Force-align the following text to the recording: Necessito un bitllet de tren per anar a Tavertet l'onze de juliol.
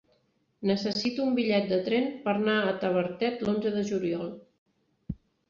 Necessito 0.69 1.25
un 1.31 1.35
bitllet 1.39 1.67
de 1.73 1.79
tren 1.89 2.07
per 2.23 2.33
anar 2.33 2.57
a 2.63 2.73
Tavertet 2.85 3.45
l'onze 3.45 3.75
de 3.79 3.85
juliol. 3.93 4.27